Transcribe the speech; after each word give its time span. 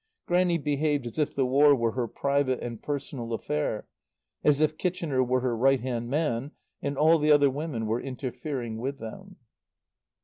Grannie 0.25 0.57
behaved 0.57 1.05
as 1.05 1.19
if 1.19 1.35
the 1.35 1.45
War 1.45 1.75
were 1.75 1.91
her 1.91 2.07
private 2.07 2.59
and 2.61 2.81
personal 2.81 3.33
affair, 3.33 3.85
as 4.43 4.59
if 4.59 4.75
Kitchener 4.79 5.23
were 5.23 5.41
her 5.41 5.55
right 5.55 5.79
hand 5.79 6.09
man, 6.09 6.53
and 6.81 6.97
all 6.97 7.19
the 7.19 7.31
other 7.31 7.51
women 7.51 7.85
were 7.85 8.01
interfering 8.01 8.77
with 8.79 8.97
them. 8.97 9.35